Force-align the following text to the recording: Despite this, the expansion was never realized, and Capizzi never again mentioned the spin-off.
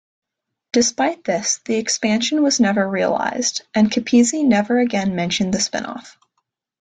Despite 0.73 1.25
this, 1.25 1.59
the 1.65 1.75
expansion 1.75 2.41
was 2.41 2.59
never 2.59 2.89
realized, 2.89 3.61
and 3.75 3.91
Capizzi 3.91 4.43
never 4.43 4.79
again 4.79 5.13
mentioned 5.15 5.53
the 5.53 5.59
spin-off. 5.59 6.17